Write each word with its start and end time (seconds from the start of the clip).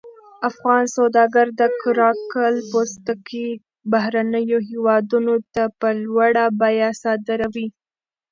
افغان 0.49 0.83
سوداګر 0.97 1.47
د 1.59 1.61
قره 1.81 2.09
قل 2.33 2.55
پوستکي 2.71 3.47
بهرنیو 3.91 4.59
هېوادونو 4.69 5.35
ته 5.53 5.63
په 5.79 5.87
لوړه 6.03 6.45
بیه 6.59 6.89
صادروي. 7.01 7.67